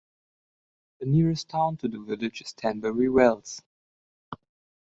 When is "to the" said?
1.77-1.99